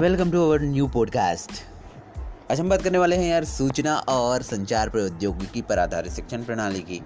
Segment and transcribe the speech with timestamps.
[0.00, 1.50] Welcome to our new podcast.
[2.52, 6.80] आज हम बात करने वाले हैं यार सूचना और संचार प्रौद्योगिकी पर आधारित शिक्षण प्रणाली
[6.80, 7.02] की।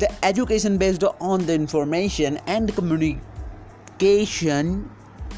[0.00, 4.90] The education based on the information and communication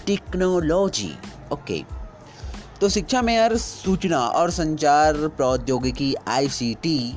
[0.07, 1.19] technology
[1.53, 1.85] okay
[2.81, 7.17] तो शिक्षा में यार सूचना और संचार प्रौद्योगिकी आईसीटी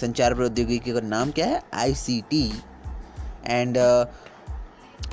[0.00, 1.62] संचार प्रौद्योगिकी का नाम क्या है?
[1.74, 2.52] आईसीटी
[3.46, 4.06] एंड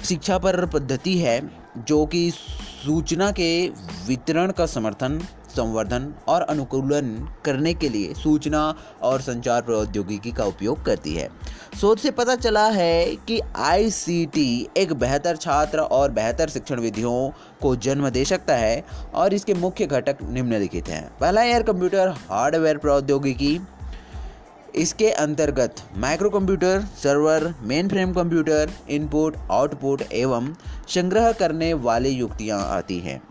[0.03, 2.33] शिक्षा पर पद्धति है जो कि
[2.77, 3.67] सूचना के
[4.07, 7.07] वितरण का समर्थन, संवर्धन और अनुकूलन
[7.45, 8.59] करने के लिए सूचना
[9.03, 11.29] और संचार प्रौद्योगिकी का उपयोग करती है।
[11.81, 17.29] शोध से पता चला है कि आईसीटी एक बेहतर छात्र और बेहतर शिक्षण विधियों
[17.61, 22.77] को जन्म दे सकता है और इसके मुख्य घटक निम्नलिखित हैं। पहला एयर कंप्यूटर हार्डवेयर
[22.77, 23.59] प्रौद्योगिकी।
[24.77, 27.53] इसके अंतर्गत micro computer server
[27.89, 30.53] mainframe computer input output एवं
[30.89, 33.21] संग्रह करने वाली युक्तियाँ आती हैं।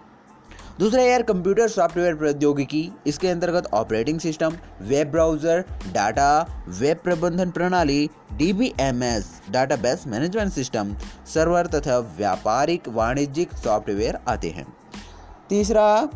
[0.79, 6.31] दूसरा यार कंप्यूटर सॉफ्टवेयर प्रौद्योगिकी। इसके अंतर्गत operating system web browser data
[6.71, 10.95] web प्रबंधन प्रणाली D B M S database management system
[11.35, 14.67] server तथा व्यापारिक वाणिज्यिक सॉफ्टवेयर आते हैं।
[15.49, 16.09] तीसरा,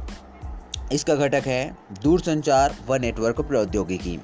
[0.92, 1.64] इसका घटक है
[2.02, 4.18] दूरसंचार व नेटवर्क प्रौद्योगिकी।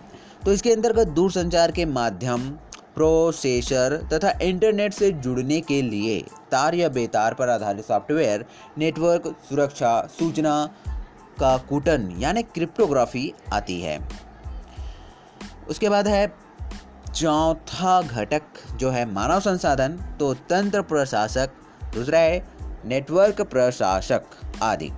[0.46, 2.50] तो इसके अंतर्गत दूरसंचार के माध्यम,
[2.94, 8.44] प्रोसेसर तथा इंटरनेट से जुड़ने के लिए तार या बेतार पर आधारित सॉफ्टवेयर,
[8.78, 10.54] नेटवर्क, सुरक्षा, सूचना
[11.38, 13.98] का कूटन, यानी क्रिप्टोग्राफी आती है।
[15.70, 16.32] उसके बाद है,
[17.14, 18.42] चौथा घटक
[18.76, 21.50] जो है मानव संसाधन तो तंत्र प्रशासक,
[21.94, 22.44] दूसरा है,
[22.84, 24.22] नेटवर्क प्रशासक
[24.62, 24.90] आदि।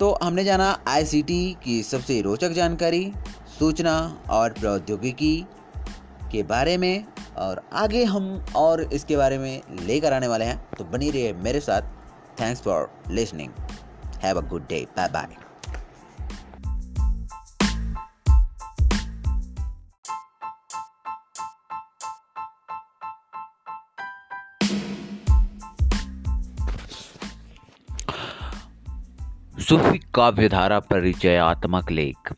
[0.00, 3.12] तो हमने जाना आईसीटी की सबसे रोचक जानकारी
[3.58, 5.46] सूचना और प्रौद्योगिकी
[6.32, 7.04] के बारे में
[7.38, 11.60] और आगे हम और इसके बारे में लेकर आने वाले हैं। तो बनी रहिए मेरे
[11.60, 11.82] साथ।
[12.40, 13.52] Thanks for listening
[14.22, 15.36] have a good day bye bye
[29.60, 32.32] सूफी काव्यधारा परिचयात्मक लेख।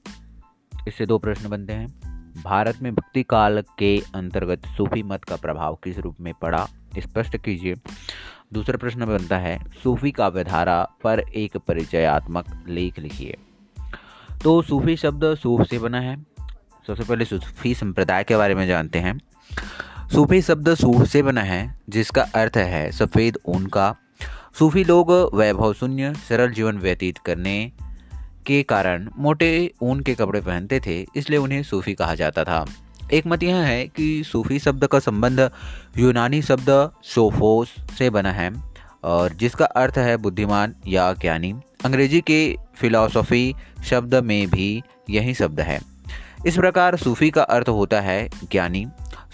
[0.88, 2.00] इससे दो प्रश्न बनते हैं।
[2.44, 6.68] भारत में भक्ति काल के अंतर्गत सूफी मत का प्रभाव किस रूप में पड़ा?
[6.98, 7.74] स्पष्ट कीजिए।
[8.52, 13.36] दूसरा प्रश्न बनता है, सूफी काव्यधारा पर एक परिचयात्मक लेख लिखिए।
[14.44, 16.26] तो सूफी शब्द सूफ से बना है।
[16.86, 19.20] सबसे पहले सूफी संप्रदाय के बारे में जानते हैं।
[20.12, 23.96] सूफी शब्द सूफ से बना है, जिसका अर्थ है सफ़ेद ऊन का।
[24.58, 27.72] सूफी लोग वैभव शून्य, सरल जीवन व्यतीत करने
[28.48, 29.50] के कारण मोटे
[29.82, 32.64] ऊन के कपड़े पहनते थे, इसलिए उन्हें सूफी कहा जाता था।
[33.12, 35.50] एक मत यह है कि सूफी शब्द का संबंध
[35.98, 36.70] यूनानी शब्द
[37.04, 38.50] सोफोस से बना है,
[39.04, 41.52] और जिसका अर्थ है बुद्धिमान या ज्ञानी।
[41.84, 43.54] अंग्रेज़ी के फिलॉसफी
[43.84, 45.80] शब्द में भी यही शब्द है।
[46.46, 48.86] इस प्रकार सूफी का अर्थ होता है ज्ञानी।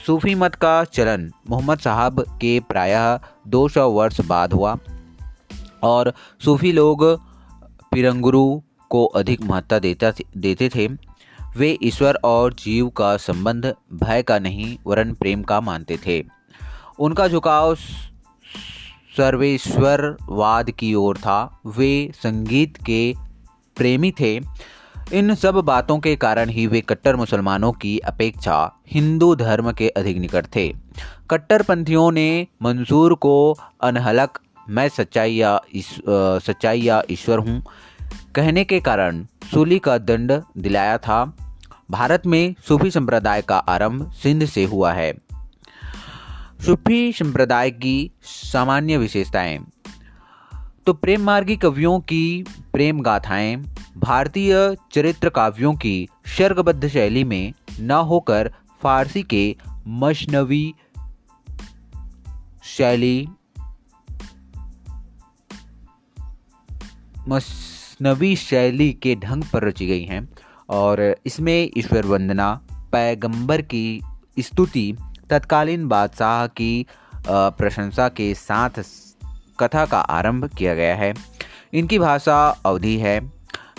[0.07, 4.77] सूफी मत का चलन मोहम्मद साहब के प्रायः 200 वर्ष बाद हुआ,
[5.83, 6.13] और
[6.45, 7.05] सूफी लोग
[7.93, 8.61] पिरंगुरु
[8.91, 10.89] को अधिक महत्ता देता देते थे,
[11.57, 16.23] वे ईश्वर और जीव का संबंध, भय का नहीं, वरन प्रेम का मानते थे।
[16.99, 17.75] उनका झुकाव
[19.17, 23.15] सर्वेश्वरवाद की ओर था। वे संगीत के
[23.77, 24.41] प्रेमी थे।
[25.13, 28.57] इन सब बातों के कारण ही वे कट्टर मुसलमानों की अपेक्षा
[28.89, 30.69] हिंदू धर्म के अधिक निकट थे।
[31.31, 35.61] कट्टरपंथियों ने मंसूर को अनहलक, मैं सच्चाई या
[36.39, 37.63] सच्चाई या ईश्वर हूँ
[38.35, 41.37] कहने के कारण सूली का दंड दिलाया था।
[41.91, 45.15] भारत में सूफी संप्रदाय का आरंभ सिंध से हुआ है।
[46.61, 49.65] सूफी संप्रदाय की सामान्य विशेषताएँ।
[50.87, 53.57] तो प्रेम मार्गी कवियों की प्रेम गाथाएँ,
[53.97, 59.57] भारतीय चरित्र काव्यों की शर्गबद्ध शैली में न होकर फारसी के
[59.87, 60.75] मशनवी
[62.65, 63.29] शैली
[67.29, 70.29] मस नवी शैली के ढंग पर रची गई हैं
[70.69, 72.61] और इसमें ईश्वर वंदना,
[72.93, 74.03] पैगंबर की
[74.39, 74.97] स्तुति,
[75.31, 76.87] तत्कालीन बादशाह की
[77.27, 78.71] प्रशंसा के साथ
[79.61, 81.15] कथा का आरंभ किया गया है।
[81.75, 83.33] इनकी भाषा अवधि है।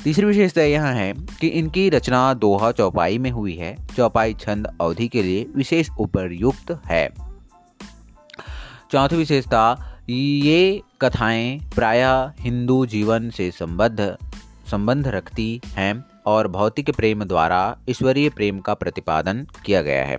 [0.04, 5.08] तीसरी विशेषता यह है कि इनकी रचना दोहा चौपाई में हुई है। चौपाई छंद अवधि
[5.08, 7.10] के लिए विशेष उपयुक्त है।
[8.92, 14.18] चौथी विशेषता ये कथाएँ प्रायः हिंदू जीवन से संबद्ध,
[14.72, 20.18] संबंध रखती हैं और भौतिक प्रेम द्वारा ईश्वरीय प्रेम का प्रतिपादन किया गया है।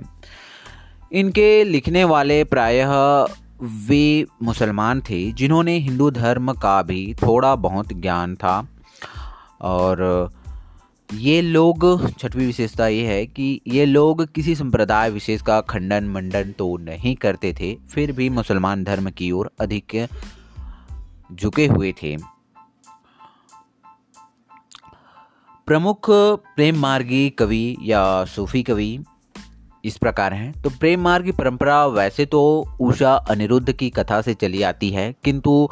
[1.12, 2.92] इनके लिखने वाले प्रायः
[3.62, 8.68] वे मुसलमान थे जिन्होंने हिंदू धर्म का भी थोड़ा बहुत ज्ञान था
[9.60, 10.28] और
[11.10, 11.84] ये लोग,
[12.18, 17.14] छठवीं विशेषता ये है कि ये लोग किसी संप्रदाय विशेष का खंडन, मंडन तो नहीं
[17.16, 20.08] करते थे, फिर भी मुसलमान धर्म की ओर अधिक
[21.32, 22.16] झुके हुए थे।
[25.68, 28.98] प्रमुख प्रेम मार्गी कवि या सूफी कवि
[29.84, 32.44] इस प्रकार हैं। तो प्रेम मार्ग की परंपरा वैसे तो
[32.80, 35.68] उषा अनिरुद्ध की कथा से चली आती है, किंतु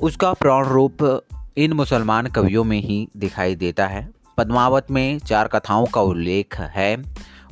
[0.00, 1.22] उसका प्राण रूप
[1.56, 6.96] इन मुसलमान कवियों में ही दिखाई देता है। पद्मावत में चार कथाओं का उल्लेख है।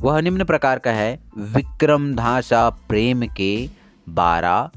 [0.00, 3.68] वह निम्न प्रकार का है। विक्रम धासा प्रेम के
[4.08, 4.70] बारह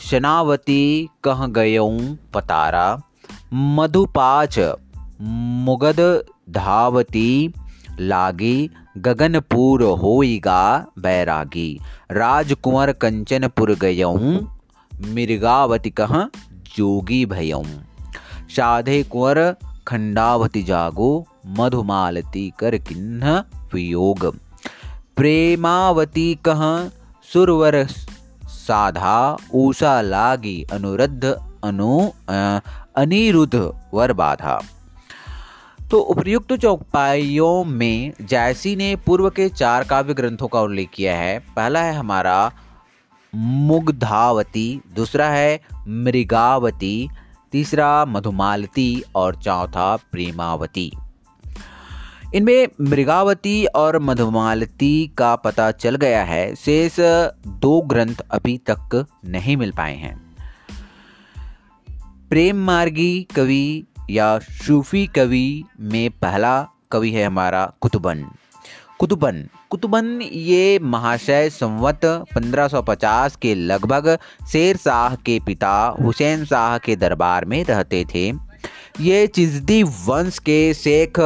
[0.00, 1.98] शनावती कह गयऊ
[2.34, 3.00] पतारा,
[3.52, 4.58] मधुपाच
[5.20, 6.00] मुगद
[6.50, 7.52] धावती,
[8.00, 11.80] लागी गगनपुर होइगा बैरागी,
[12.10, 14.58] राजकुंवर कंचनपुर गयऊँ
[14.92, 16.22] मिर्गावती कह
[16.76, 17.64] जोगी भयऊँ।
[18.48, 19.38] साधे कुंवर
[19.86, 21.10] खंडावती जागो
[21.58, 23.44] मधुमालती कर किन्ह
[23.74, 24.26] वियोग।
[25.16, 26.62] प्रेमावती कह
[27.32, 27.84] सुरवर
[28.46, 31.24] साधा ऊषा लागी अनुरुद्ध
[31.64, 32.10] अनु
[32.96, 34.60] अनिरुद्ध वर बाधा।
[35.90, 41.38] तो उपर्युक्त चौपाइयों में जैसी ने पूर्व के चार काव्य ग्रंथों का उल्लेख किया है,
[41.56, 42.52] पहला है हमारा
[43.34, 47.08] मुग्धावती, दूसरा है मृगावती
[47.52, 50.92] तीसरा मधुमालती और चौथा प्रेमावती।
[52.34, 56.96] इनमें मृगावती और मधुमालती का पता चल गया है। शेष
[57.48, 60.36] दो ग्रंथ अभी तक नहीं मिल पाए हैं।
[62.30, 68.24] प्रेम मार्गी कवि या सूफी कवि में पहला कवि है हमारा कुतुबन।
[69.02, 69.38] कुतुबन।
[69.70, 72.04] कुतुबन ये महाशय संवत
[72.34, 74.08] 1550 के लगभग
[74.52, 78.24] शेर शाह के पिता हुसैन शाह के दरबार में रहते थे।
[79.00, 81.20] ये चिजदी वंश के शेख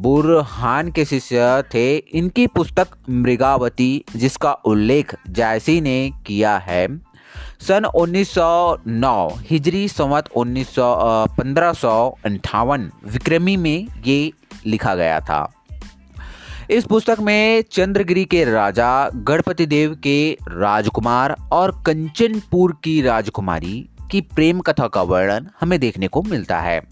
[0.00, 6.86] बुरहान के शिष्य थे। इनकी पुस्तक मृगावती, जिसका उल्लेख जायसी ने किया है।
[7.60, 11.72] सन 1909 हिजरी संवत उन्नीस पंद्रह
[13.12, 14.32] विक्रमी में ये
[14.66, 15.48] लिखा गया था।
[16.70, 24.20] इस पुस्तक में चंद्रगिरी के राजा, गणपति देव के राजकुमार और कंचनपुर की राजकुमारी की
[24.20, 26.82] प्रेम कथा का वर्णन हमें देखने को मिलता है।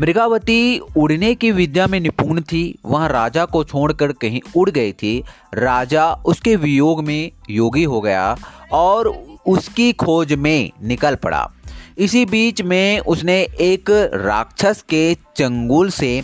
[0.00, 5.24] मृगावती उड़ने की विद्या में निपुण थी। वह राजा को छोड़कर कहीं उड़ गई थी।
[5.54, 8.36] राजा उसके वियोग में योगी हो गया
[8.72, 9.08] और
[9.46, 11.50] उसकी खोज में निकल पड़ा।
[11.98, 16.22] इसी बीच में उसने एक राक्षस के चंगुल से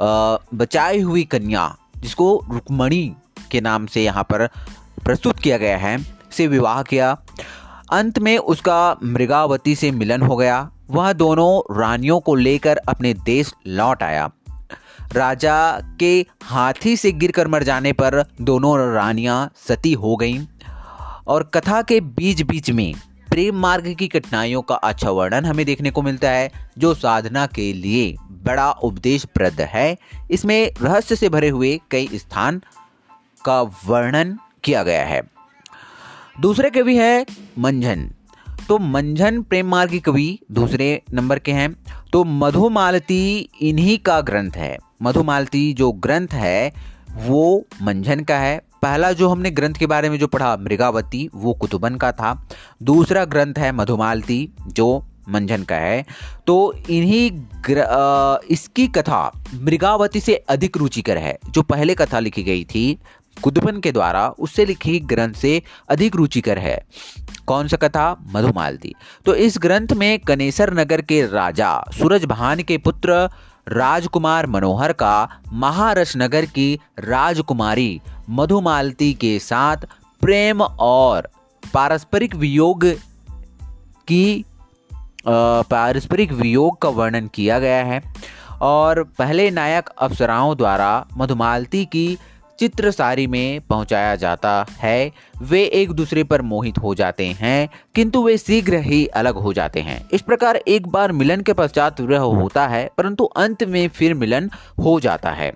[0.00, 3.14] बचाई हुई कन्या, जिसको रुक्मणी
[3.50, 4.46] के नाम से यहाँ पर
[5.04, 5.98] प्रस्तुत किया गया है,
[6.32, 7.16] से विवाह किया।
[7.92, 13.52] अंत में उसका मृगावती से मिलन हो गया। वह दोनों रानियों को लेकर अपने देश
[13.66, 14.30] लौट आया।
[15.12, 15.56] राजा
[16.00, 16.14] के
[16.44, 20.46] हाथी से गिरकर मर जाने पर दोनों रानियाँ सती हो गईं
[21.26, 22.94] और कथा के बीच बीच में
[23.30, 27.72] प्रेम मार्ग की कठिनाइयों का अच्छा वर्णन हमें देखने को मिलता है, जो साधना के
[27.72, 28.14] लिए
[28.46, 29.96] बड़ा उपदेश प्रद है।
[30.30, 32.62] इसमें रहस्य से भरे हुए कई स्थान
[33.44, 35.22] का वर्णन किया गया है।
[36.40, 37.26] दूसरे कवि है
[37.58, 38.10] मंझन।
[38.68, 41.76] तो मंझन प्रेम मार्ग की कवि दूसरे नंबर के हैं।
[42.12, 46.72] तो मधुमालती इन्हीं का ग्रंथ है। मधुमालती जो ग्रंथ है,
[47.10, 51.54] वो मंझन का है। पहला जो हमने ग्रंथ के बारे में जो पढ़ा, मृगावती, वो
[51.54, 52.48] कुतुबन का था।
[52.82, 56.04] दूसरा ग्रंथ है मधुमालती, जो मंझन का है।
[56.46, 57.30] तो इन्हीं
[58.50, 59.20] इसकी कथा
[59.54, 62.98] मृगावती से अधिक रुचिकर है, जो पहले कथा लिखी गई थी
[63.36, 66.78] कुतुबन के द्वारा, उससे लिखी ग्रंथ से अधिक रुचिकर है।
[67.46, 68.16] कौन सा कथा?
[68.32, 73.28] मधुमालती। तो इस ग्रंथ में कनेसर नगर के राजा, सूरज भान के पुत्र,
[73.68, 79.86] राजकुमार मनोहर का महारस नगर की राजकुमारी मधुमालती के साथ
[80.22, 81.28] प्रेम और
[81.74, 82.84] पारस्परिक वियोग
[84.08, 84.44] की
[85.28, 88.02] पारस्परिक वियोग का वर्णन किया गया है।
[88.62, 92.18] और पहले नायक अप्सराओं द्वारा मधुमालती की
[92.58, 98.38] चित्रसारी में पहुँचाया जाता है। वे एक दूसरे पर मोहित हो जाते हैं, किंतु वे
[98.38, 102.66] शीघ्र ही अलग हो जाते हैं। इस प्रकार एक बार मिलन के पश्चात विरह होता
[102.66, 105.52] है, परंतु अंत में फिर मिलन हो जाता है।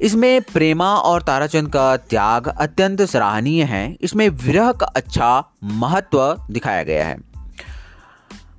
[0.00, 6.82] इसमें प्रेमा और ताराचंद का त्याग अत्यंत सराहनीय है। इसमें विरह का अच्छा महत्व दिखाया
[6.82, 7.31] गया है।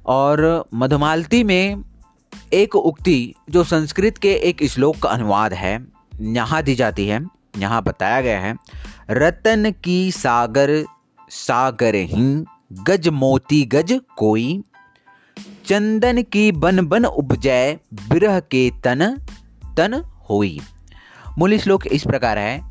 [0.06, 1.84] और मधुमालती में
[2.54, 5.74] एक उक्ति जो संस्कृत के एक श्लोक का अनुवाद है,
[6.22, 7.22] यहाँ दी जाती है,
[7.58, 8.56] यहाँ बताया गया है,
[9.12, 10.84] रतन की सागर
[11.32, 12.44] सागर ही
[12.84, 14.64] गज मोती गज कोई,
[15.68, 17.80] चंदन की बन बन उपजय
[18.10, 19.06] बिरह के तन
[19.78, 19.94] तन
[20.30, 20.60] होई।
[21.38, 22.62] मूल श्लोक इस प्रकार है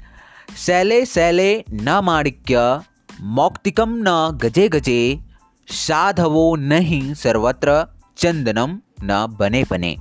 [0.56, 2.80] शैले शैले न माणिक्य,
[3.20, 5.18] मौक्तिकम न गजे गजे
[5.66, 9.96] साधवो नहीं सर्वत्र चंदनम न बने बने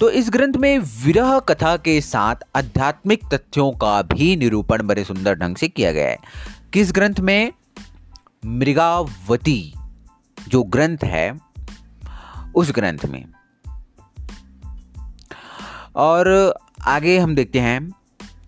[0.00, 5.34] तो इस ग्रंथ में विरह कथा के साथ आध्यात्मिक तथ्यों का भी निरूपण बड़े सुंदर
[5.34, 6.16] ढंग से किया गया है।
[6.72, 7.52] किस ग्रंथ में?
[8.46, 9.74] मृगावती
[10.48, 11.40] जो ग्रंथ है,
[12.54, 13.24] उस ग्रंथ में।
[15.96, 16.54] और
[16.84, 17.92] आगे हम देखते हैं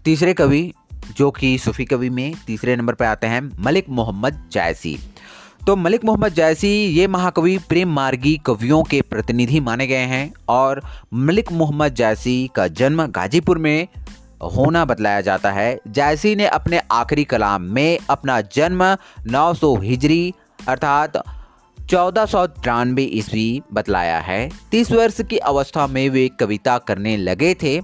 [0.05, 0.73] तीसरे कवि,
[1.17, 4.99] जो कि सूफी कवि में तीसरे नंबर पर आते हैं, मलिक मोहम्मद जायसी।
[5.67, 10.81] तो मलिक मोहम्मद जायसी ये महाकवि प्रेम मार्गी कवियों के प्रतिनिधि माने गए हैं और
[11.15, 13.89] मलिक मोहम्मद जायसी का जन्म गाजीपुर में
[14.57, 18.85] होना बतलाया जाता है। जायसी ने अपने आखिरी कलाम में अपना जन्म
[19.29, 20.35] 900 हिजरी
[20.69, 21.23] अर्थात
[21.79, 27.55] चौदह सौ तिरानवे ईस्वी बतलाया है। तीस वर्ष की अवस्था में वे कविता करने लगे
[27.55, 27.81] थे।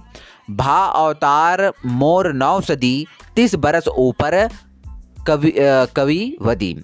[0.49, 4.47] भा अवतार मोर नौ सदी, तीस बरस ऊपर
[5.27, 5.53] कवि
[5.95, 6.75] कवि वदी।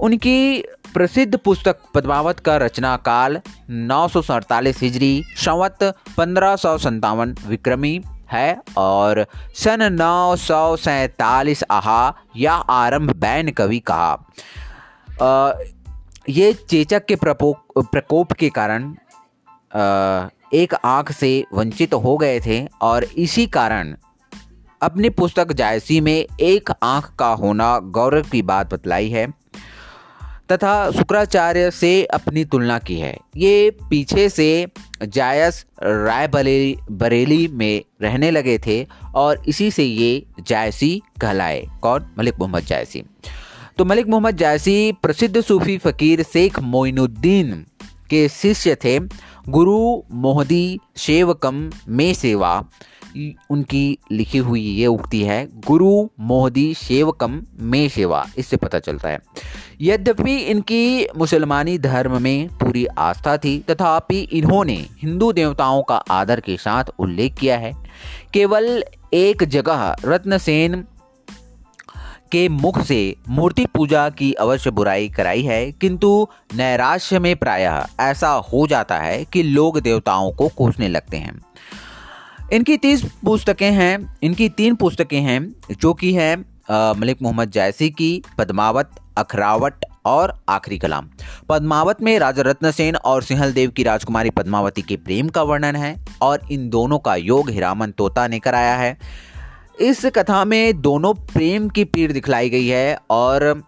[0.00, 0.62] उनकी
[0.94, 5.78] प्रसिद्ध पुस्तक पद्मावत का रचना काल नौ सौ सड़तालीस हिजरी, संवत
[6.16, 6.56] पंद्रह
[7.46, 8.00] विक्रमी
[8.32, 9.24] है और
[9.54, 14.12] सन नौ सौ सैतालीस आहा या आरंभ बैन कवि कहा।
[16.28, 18.94] ये चेचक के प्रकोप के कारण
[20.54, 23.94] एक आँख से वंचित हो गए थे और इसी कारण
[24.82, 29.26] अपनी पुस्तक जायसी में एक आँख का होना गौरव की बात बतलाई है।
[30.52, 34.66] तथा शुक्राचार्य से अपनी तुलना की है। ये पीछे से
[35.02, 42.06] जायस राय बरेली बरेली में रहने लगे थे और इसी से ये जायसी कहलाए। कौन?
[42.18, 43.02] मलिक मोहम्मद जायसी।
[43.78, 47.66] तो मलिक मोहम्मद जायसी प्रसिद्ध सूफी फकीर शेख मोइनुद्दीन
[48.10, 48.98] के शिष्य थे।
[49.48, 52.64] गुरु मोहदी शेवकम में सेवा
[53.50, 59.18] उनकी लिखी हुई ये उक्ति है, गुरु मोहदी शेवकम में सेवा इससे पता चलता है।
[59.80, 66.56] यद्यपि इनकी मुसलमानी धर्म में पूरी आस्था थी, तथापि इन्होंने हिंदू देवताओं का आदर के
[66.56, 67.72] साथ उल्लेख किया है।
[68.32, 70.84] केवल एक जगह रत्नसेन
[72.32, 78.30] के मुख से मूर्ति पूजा की अवश्य बुराई कराई है, किंतु नैराश्य में प्रायः ऐसा
[78.52, 81.40] हो जाता है कि लोग देवताओं को कोसने लगते हैं।
[82.52, 86.36] इनकी तीस पुस्तकें हैं, इनकी तीन पुस्तकें हैं, जो कि है
[86.70, 91.08] मलिक मोहम्मद जैसी की, पद्मावत, अखरावट और आखिरी कलाम।
[91.48, 95.76] पद्मावत में राजा रत्न सेन और सिंहल देव की राजकुमारी पद्मावती के प्रेम का वर्णन
[95.76, 98.96] है और इन दोनों का योग हिरामन तोता ने कराया है।
[99.80, 103.62] इस कथा में दोनों प्रेम की पीड़ दिखलाई गई है और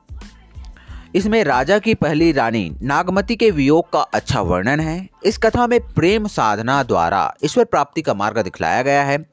[1.14, 5.80] इसमें राजा की पहली रानी नागमती के वियोग का अच्छा वर्णन है। इस कथा में
[5.80, 9.26] प्रेम साधना द्वारा ईश्वर प्राप्ति का मार्ग दिखलाया गया है।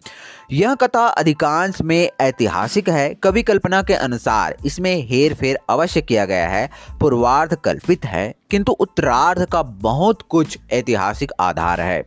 [0.52, 6.26] यह कथा अधिकांश में ऐतिहासिक है। कवि कल्पना के अनुसार इसमें हेर फेर अवश्य किया
[6.26, 6.70] गया है।
[7.02, 12.02] पूर्वार्ध कल्पित है, किंतु उत्तरार्ध का बहुत कुछ ऐतिहासिक आधार है।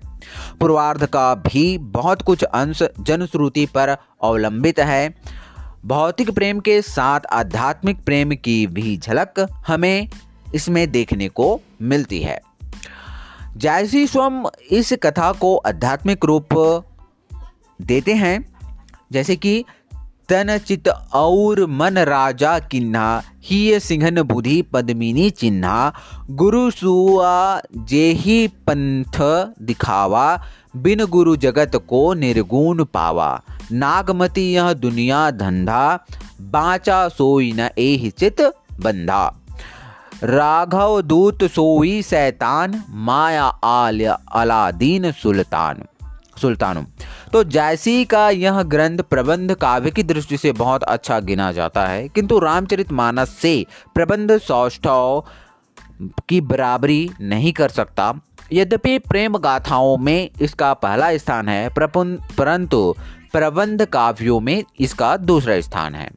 [0.60, 5.14] पूर्वार्ध का भी बहुत कुछ अंश जनश्रुति पर अवलंबित है।
[5.86, 10.08] भौतिक प्रेम के साथ आध्यात्मिक प्रेम की भी झलक हमें
[10.54, 12.40] इसमें देखने को मिलती है।
[13.56, 16.54] जायसी स्वयं इस कथा को आध्यात्मिक रूप
[17.82, 18.54] देते हैं,
[19.12, 19.64] जैसे कि
[20.28, 25.92] तन चित और मन राजा किन्हा ही सिंहन बुधि पद्मिनी चिन्हा,
[26.30, 29.20] गुरु सुआ जेही पंथ
[29.62, 30.42] दिखावा,
[30.76, 35.98] बिन गुरु जगत को निर्गुण पावा। नागमती यह दुनिया धंधा
[36.42, 38.40] बाचा सोई न एहि चित
[38.80, 39.26] बंधा
[40.24, 45.82] राघव दूत सोई सैतान, माया आल्य अलादीन सुल्तान
[46.40, 46.86] सुल्तान।
[47.32, 52.08] तो जैसी का यह ग्रंथ प्रबंध काव्य की दृष्टि से बहुत अच्छा गिना जाता है,
[52.08, 55.24] किंतु रामचरित मानस से प्रबंध सौष्ठव
[56.28, 58.12] की बराबरी नहीं कर सकता।
[58.52, 62.94] यद्यपि प्रेम गाथाओं में इसका पहला स्थान है परंतु
[63.32, 66.10] प्रबंध काव्यों में इसका दूसरा स्थान है।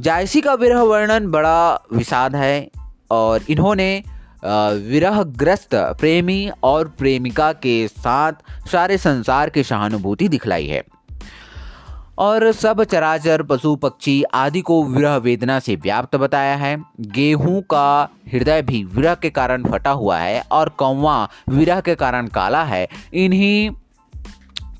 [0.00, 2.68] जायसी का विरह वर्णन बड़ा विषाद है
[3.10, 4.02] और इन्होंने
[4.44, 10.82] विरहग्रस्त प्रेमी और प्रेमिका के साथ सारे संसार की सहानुभूति दिखलाई है।
[12.18, 18.08] और सब चराचर, पशु, पक्षी आदि को विरह वेदना से व्याप्त बताया है। गेहूँ का
[18.32, 21.16] हृदय भी विरह के कारण फटा हुआ है और कौवा
[21.48, 23.70] विरह के कारण काला है। इन्हीं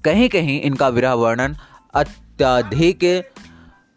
[0.04, 1.56] कहीं कहीं इनका विरह वर्णन
[1.94, 2.99] अत्यधिक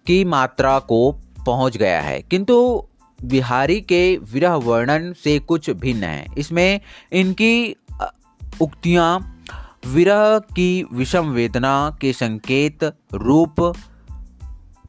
[0.08, 1.12] की मात्रा को
[1.46, 2.88] पहुँच गया है। किंतु
[3.24, 7.76] बिहारी के विरह वर्णन से कुछ भिन्न है। इसमें इनकी
[8.62, 9.44] उक्तियाँ
[9.88, 12.84] विरह की विषम वेदना के संकेत
[13.14, 13.74] रूप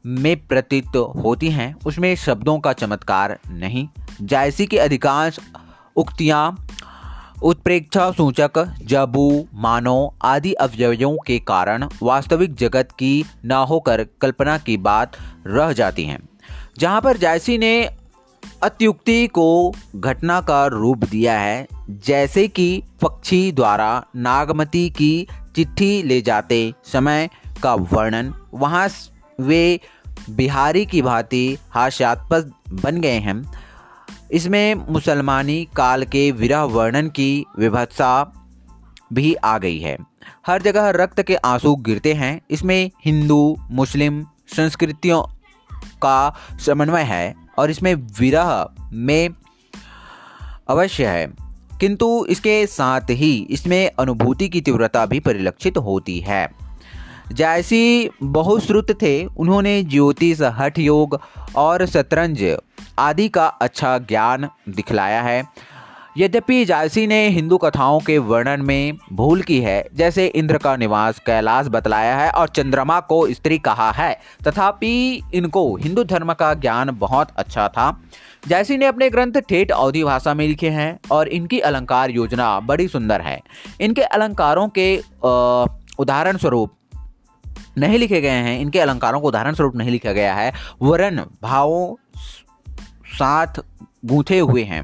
[0.05, 3.87] में प्रतीत होती हैं। उसमें शब्दों का चमत्कार नहीं।
[4.21, 5.39] जायसी की अधिकांश
[5.95, 6.67] उक्तियाँ
[7.43, 14.77] उत्प्रेक्षा सूचक, जबू, मानो आदि अवयवों के कारण वास्तविक जगत की न होकर कल्पना की
[14.77, 15.11] बात
[15.47, 16.19] रह जाती है।
[16.79, 17.89] जहाँ पर जायसी ने
[18.63, 26.21] अत्युक्ति को घटना का रूप दिया है, जैसे कि पक्षी द्वारा नागमती की चिट्ठी ले
[26.21, 27.29] जाते समय
[27.63, 28.89] का वर्णन, वहाँ
[29.41, 29.79] वे
[30.29, 32.53] बिहारी की भांति हास्यास्पद
[32.83, 33.68] बन गए हैं।
[34.31, 38.33] इसमें मुसलमानी काल के विरह वर्णन की विभत्सा
[39.13, 39.97] भी आ गई है।
[40.47, 45.23] हर जगह रक्त के आँसू गिरते हैं। इसमें हिंदू, मुस्लिम संस्कृतियों
[45.73, 49.29] का समन्वय है और इसमें विरह में
[50.69, 51.33] अवश्य है।
[51.79, 56.49] किंतु इसके साथ ही इसमें अनुभूति की तीव्रता भी परिलक्षित होती है।
[57.31, 61.21] जैसी बहुश्रुत थे, उन्होंने ज्योतिष, हठ योग
[61.55, 62.57] और शतरंज
[62.99, 65.43] आदि का अच्छा ज्ञान दिखलाया है।
[66.17, 71.19] यद्यपि जायसी ने हिंदू कथाओं के वर्णन में भूल की है, जैसे इंद्र का निवास
[71.19, 76.89] कैलाश बतलाया है और चंद्रमा को स्त्री कहा है, तथापि इनको हिंदू धर्म का ज्ञान
[76.91, 78.01] बहुत अच्छा था।
[78.47, 82.87] जैसी ने अपने ग्रंथ ठेठ अवधि भाषा में लिखे हैं और इनकी अलंकार योजना बड़ी
[82.87, 83.39] सुंदर है।
[83.81, 84.95] इनके अलंकारों के
[85.99, 86.75] उदाहरण स्वरूप
[87.77, 90.51] नहीं लिखे गए हैं। इनके अलंकारों को उदाहरण स्वरूप नहीं लिखा गया है।
[90.81, 91.95] वरन भावों
[93.09, 93.59] साथ
[94.05, 94.83] गूंथे हुए हैं।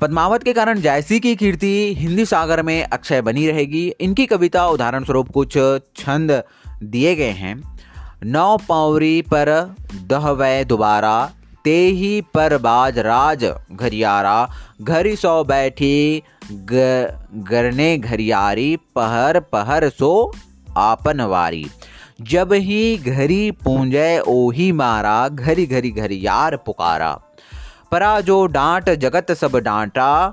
[0.00, 5.04] पद्मावत के कारण जायसी की कीर्ति हिंदी सागर में अक्षय बनी रहेगी। इनकी कविता उदाहरण
[5.04, 5.58] स्वरूप कुछ
[5.96, 6.42] छंद
[6.82, 7.54] दिए गए हैं।
[8.24, 9.50] नौ पावरी पर
[10.06, 11.16] दहवै दोबारा
[11.64, 14.36] ते ही पर बाज राज घरियारा।
[14.82, 16.22] घरी सौ बैठी
[17.50, 20.12] गरने घरियारी, पहर पहर सो
[20.78, 21.66] आपनवारी
[22.20, 27.10] जब ही घरी पूंजय ओही मारा, घरी घरी घरी यार पुकारा।
[27.92, 30.32] परा जो डांट जगत सब डांटा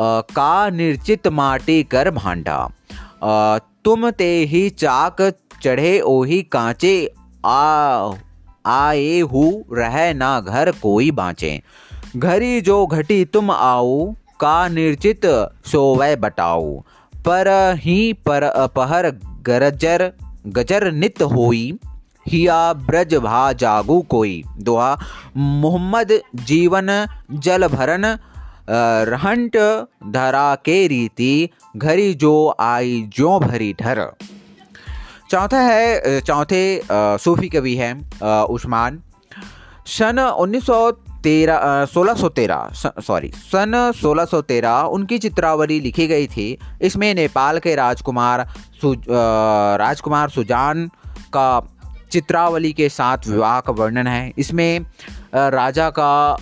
[0.00, 2.58] का निर्चित माटी कर भांडा।
[3.84, 5.22] तुम ते ही चाक
[5.62, 7.14] चढ़े ओही कांचे,
[7.46, 8.12] आ,
[8.66, 11.62] आए हु रह ना घर कोई बाँचे।
[12.16, 15.26] घरी जो घटी तुम आओ, का निर्चित
[15.66, 16.78] सोवै बताओ
[17.14, 19.10] पर ही पर पहर
[19.42, 20.12] गरजर
[20.48, 21.78] गजर नित होई,
[22.26, 24.90] हिया ब्रज भा जागू कोई। दोहा,
[25.36, 26.88] मोहम्मद जीवन
[27.38, 28.04] जल भरन
[29.08, 29.56] रहंट
[30.12, 34.10] धरा के रीति, घरी जो आई जो भरी ठर।
[35.30, 36.62] चौथा है चौथे
[37.18, 37.92] सूफी कवि है
[38.50, 39.02] उस्मान।
[39.88, 40.80] सन उन्नीस सौ
[41.22, 47.14] तेरह सोलह सौ तेरह सॉरी सन सोलह सौ तेरह उनकी चित्रावली लिखी गई थी। इसमें
[47.14, 48.46] नेपाल के राजकुमार
[48.82, 50.86] सु, राजकुमार सुजान
[51.32, 51.60] का
[52.12, 54.80] चित्रावली के साथ विवाह का वर्णन है। इसमें
[55.34, 56.36] राजा का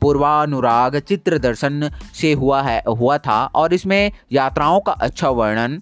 [0.00, 5.80] पूर्वानुराग चित्र दर्शन से हुआ है हुआ था और इसमें यात्राओं का अच्छा वर्णन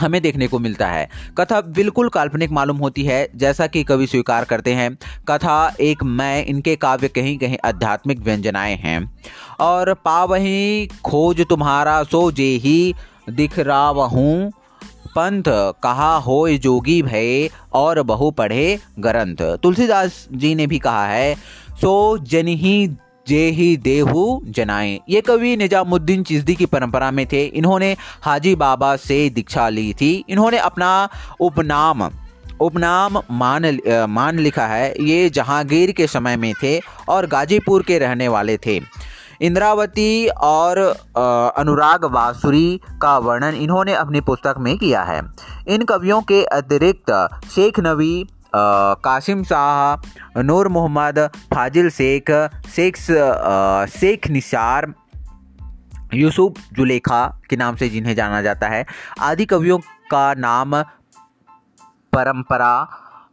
[0.00, 4.44] हमें देखने को मिलता है। कथा बिल्कुल काल्पनिक मालूम होती है, जैसा कि कवि स्वीकार
[4.44, 9.18] करते हैं। कथा एक मैं, इनके काव्य कहीं कहीं आध्यात्मिक व्यंजनाएँ हैं।
[9.60, 12.94] और पावही, खोज तुम्हारा, सो जे ही
[13.30, 14.52] दिख रहा हूँ
[15.16, 15.42] पंथ,
[15.82, 21.34] कहा हो जोगी भय, और बहु पढ़े ग्रंथ। तुलसीदास जी ने भी कहा है,
[21.80, 22.96] सो जन ही
[23.28, 28.94] जे ही देहु जनाए। ये कवि निजामुद्दीन चिश्ती की परंपरा में थे। इन्होंने हाजी बाबा
[28.98, 31.08] से दीक्षा ली थी। इन्होंने अपना
[31.40, 32.10] उपनाम
[32.60, 33.78] उपनाम मान
[34.10, 38.80] मान लिखा है। ये जहांगीर के समय में थे और गाजीपुर के रहने वाले थे।
[39.42, 40.78] इंद्रावती और
[41.56, 45.20] अनुराग बासुरी का वर्णन इन्होंने अपनी पुस्तक में किया है।
[45.68, 47.10] इन कवियों के अतिरिक्त
[47.54, 51.18] शेख नबी कासिम शाह, नूर मोहम्मद,
[51.54, 52.30] फाजिल शेख
[52.74, 52.96] शेख
[53.90, 54.92] शेख निसार,
[56.14, 58.84] यूसुफ जुलेखा के नाम से जिन्हें जाना जाता है।
[59.20, 59.78] आदि कवियों
[60.10, 60.82] का नाम
[62.12, 62.74] परंपरा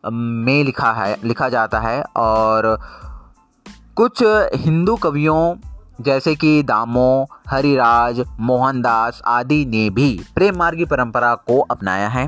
[0.06, 2.78] में लिखा है, लिखा जाता है और
[3.96, 4.24] कुछ
[4.56, 5.56] हिंदू कवियों
[6.02, 12.28] जैसे कि दामो, हरिराज, मोहनदास आदि ने भी प्रेम मार्गी परंपरा को अपनाया है।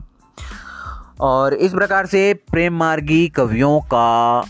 [1.20, 4.46] और इस प्रकार से प्रेम मार्गी कवियों का आ,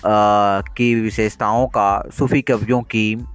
[0.62, 3.26] की विशेषताओं का सूफी कवियों की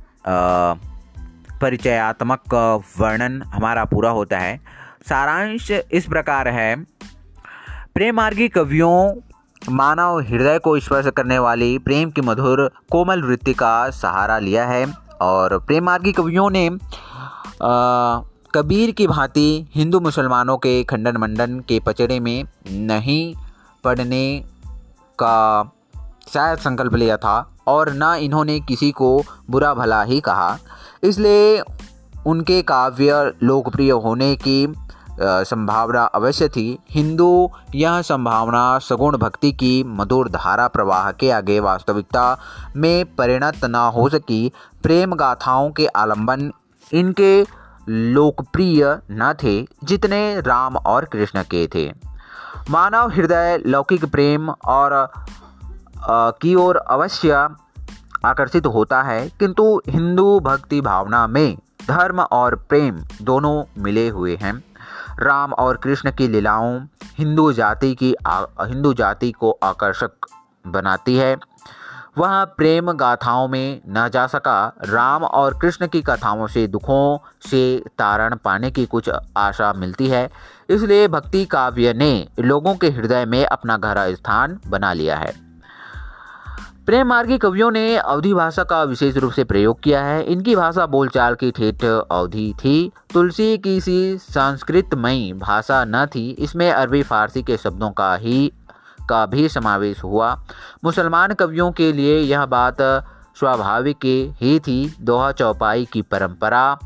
[1.60, 2.54] परिचयात्मक
[2.98, 4.60] वर्णन हमारा पूरा होता है।
[5.08, 6.84] सारांश इस प्रकार है।
[7.94, 9.20] प्रेम मार्गी कवियों
[9.70, 14.92] मानव हृदय को स्पर्श करने वाली प्रेम की मधुर कोमल वृत्ति का सहारा लिया है।
[15.20, 18.20] और प्रेम मार्गी कवियों ने आ,
[18.54, 23.34] कबीर की भांति हिंदू मुसलमानों के खंडन मंडन के पचड़े में नहीं
[23.84, 24.44] पढ़ने
[25.18, 25.62] का
[26.32, 29.10] शायद संकल्प लिया था और न इन्होंने किसी को
[29.50, 30.56] बुरा भला ही कहा।
[31.02, 31.60] इसलिए
[32.26, 34.66] उनके काव्य लोकप्रिय होने की
[35.20, 42.26] संभावना अवश्य थी। हिंदू यह संभावना सगुण भक्ति की मधुर धारा प्रवाह के आगे वास्तविकता
[42.76, 46.50] में परिणत न हो सकी। प्रेम गाथाओं के आलंबन
[46.92, 47.57] इनके
[47.88, 51.90] लोकप्रिय न थे जितने राम और कृष्ण के थे।
[52.70, 55.10] मानव हृदय, लौकिक प्रेम और
[56.40, 57.48] की ओर अवश्य
[58.24, 61.56] आकर्षित होता है, किंतु हिंदू भक्ति भावना में
[61.88, 64.52] धर्म और प्रेम दोनों मिले हुए हैं।
[65.20, 66.80] राम और कृष्ण की लीलाओं
[67.18, 70.26] हिंदू जाति की हिंदू जाति को आकर्षक
[70.66, 71.36] बनाती है।
[72.18, 77.18] वह प्रेम गाथाओं में न जा सका। राम और कृष्ण की कथाओं से, दुखों
[77.50, 80.30] से तारण पाने की कुछ आशा मिलती है।
[80.68, 85.48] इसलिए भक्ति काव्य ने लोगों के हृदय में अपना गहरा स्थान बना लिया है।
[86.86, 90.86] प्रेम मार्गी कवियों ने अवधि भाषा का विशेष रूप से प्रयोग किया है। इनकी भाषा
[90.86, 97.42] बोलचाल की ठेठ अवधि थी। तुलसी की सी संस्कृतमयी भाषा न थी। इसमें अरबी, फारसी
[97.42, 98.52] के शब्दों का ही
[99.08, 100.42] का भी समावेश हुआ।
[100.84, 102.76] मुसलमान कवियों के लिए यह बात
[103.38, 104.04] स्वाभाविक
[104.40, 106.78] ही थी। दोहा चौपाई की परंपरा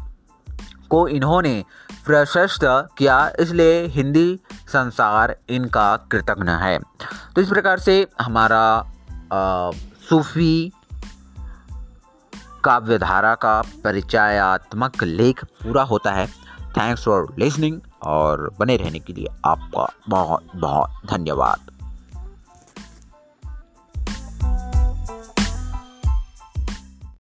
[0.91, 1.65] को इन्होंने
[2.07, 2.61] प्रशस्त
[2.99, 4.41] किया इसलिए हिंदी
[4.73, 6.79] संसार इनका कृतज्ञ है।
[7.37, 8.85] तो इस प्रकार से हमारा
[9.33, 9.71] आ,
[10.09, 10.73] सूफी
[12.65, 16.27] काव्यधारा का परिचयात्मक लेख पूरा होता है।
[16.77, 21.71] थैंक्स फॉर लिसनिंग और बने रहने के लिए आपका बहुत बहुत धन्यवाद।